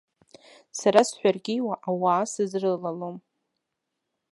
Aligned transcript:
Сара 0.79 1.01
сҳәаркьиуа 1.09 1.75
ауаа 1.89 2.23
сызрылалом. 2.31 3.17